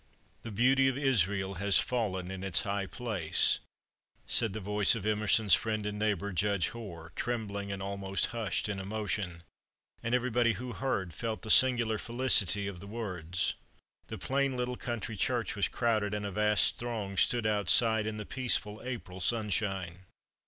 "The 0.41 0.49
beauty 0.51 0.87
of 0.87 0.97
Israel 0.97 1.53
has 1.61 1.77
fallen 1.77 2.31
in 2.31 2.43
its 2.43 2.61
high 2.61 2.87
place," 2.87 3.59
said 4.25 4.51
the 4.53 4.59
voice 4.59 4.95
of 4.95 5.05
Emerson's 5.05 5.53
friend 5.53 5.85
and 5.85 5.99
neighbor, 5.99 6.31
Judge 6.33 6.69
Hoar, 6.69 7.11
trembling 7.15 7.71
and 7.71 7.83
almost 7.83 8.25
hushed 8.33 8.67
in 8.67 8.79
emotion, 8.79 9.43
and 10.01 10.15
everybody 10.15 10.53
who 10.53 10.71
heard 10.73 11.13
felt 11.13 11.43
the 11.43 11.51
singular 11.51 11.99
felicity 11.99 12.65
of 12.65 12.79
the 12.79 12.87
words. 12.87 13.53
The 14.07 14.17
plain 14.17 14.57
little 14.57 14.75
country 14.75 15.15
church 15.15 15.55
was 15.55 15.67
crowded, 15.67 16.15
and 16.15 16.25
a 16.25 16.31
vast 16.31 16.77
throng 16.77 17.15
stood 17.15 17.45
outside 17.45 18.07
in 18.07 18.17
the 18.17 18.25
peaceful 18.25 18.81
April 18.83 19.21
sunshine. 19.21 20.05